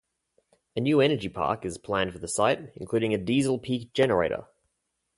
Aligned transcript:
A 0.75 0.79
new 0.79 0.99
Energy 0.99 1.29
Park 1.29 1.63
is 1.63 1.77
planned 1.77 2.11
for 2.11 2.17
the 2.17 2.27
site, 2.27 2.71
including 2.75 3.13
a 3.13 3.19
Diesel 3.19 3.59
Peak 3.59 3.93
Generator. 3.93 4.47